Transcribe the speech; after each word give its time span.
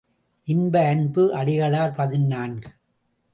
இன்ப 0.47 0.73
அன்பு 0.87 1.23
அடிகளார் 1.35 1.93
பதினான்கு. 1.93 2.69